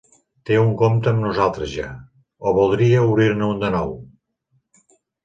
Té 0.49 0.55
un 0.59 0.69
compte 0.77 1.11
amb 1.11 1.19
nosaltres 1.25 1.69
ja, 1.79 1.89
o 2.45 2.53
voldria 2.61 3.05
obrir-ne 3.11 3.51
un 3.53 3.63
de 3.65 3.71
nou? 3.77 3.93